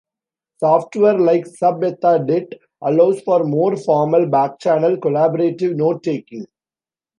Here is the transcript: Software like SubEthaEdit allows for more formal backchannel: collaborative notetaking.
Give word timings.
Software 0.57 1.19
like 1.19 1.45
SubEthaEdit 1.45 2.53
allows 2.81 3.21
for 3.21 3.43
more 3.43 3.75
formal 3.75 4.21
backchannel: 4.25 4.97
collaborative 4.97 5.75
notetaking. 5.75 6.45